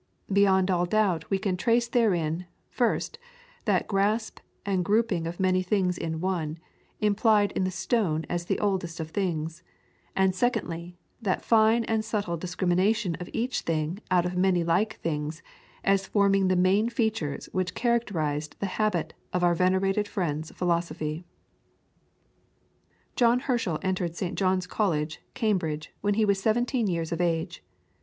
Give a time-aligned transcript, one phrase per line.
[0.33, 3.19] Beyond all doubt we can trace therein, first,
[3.65, 6.57] that grasp and grouping of many things in one,
[7.01, 9.61] implied in the stone as the oldest of things;
[10.15, 15.43] and, secondly, that fine and subtle discrimination of each thing out of many like things
[15.83, 21.25] as forming the main features which characterized the habit of our venerated friend's philosophy."
[23.15, 24.35] John Herschel entered St.
[24.35, 27.63] John's College, Cambridge, when he was seventeen years of age.